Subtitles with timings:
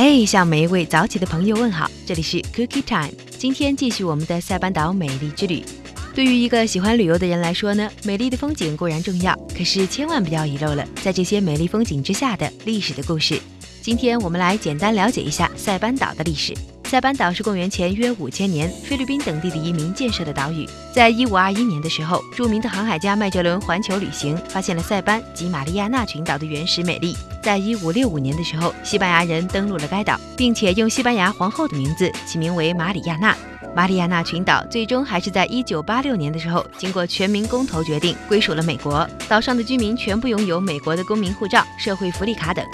[0.00, 3.10] 嘿，向每一位早起的朋友问好，这里是 Cookie Time。
[3.36, 5.64] 今天继续我们的塞班岛美丽之旅。
[6.14, 13.40] 对于一个喜欢旅游的人来说呢，美丽的风景固然重要，可是千万不要遗漏了在这些美丽风景之下的历史的故事。
[13.82, 16.54] 今天我们来简单了解一下塞班岛的历史。
[16.88, 20.66] 塞班岛是公元前约五千年菲律宾等地的移民建设的岛屿。
[20.90, 27.14] 在一五二一年的时候，著名的航海家麦哲伦环球旅行，发现了塞班及玛利亚纳群岛的原始美丽。
[27.42, 33.36] 在一五六五年的时候，西班牙人登陆了该岛，并且用西班牙皇后的名字起名为马里亚纳。
[33.76, 39.06] 马里亚纳群岛最终还是在一九八六年的时候，经过全民公投决定归属了美国。
[39.28, 42.64] 岛上的居民全部拥有美国的公民护照、社会福利卡等。